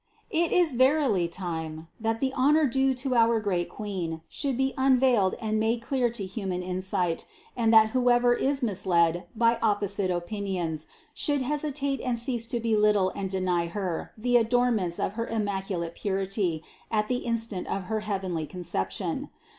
[0.31, 0.41] 253.
[0.41, 5.35] It is verily time, that the honor due to our great Queen should be unveiled
[5.39, 10.87] and made clear to human in sight, and that whoever was misled by opposite opinions,
[11.13, 16.63] should hesitate and cease to belittle and deny Her the adornments of her immaculate purity
[16.89, 19.29] at the instant of her heavenly Conception.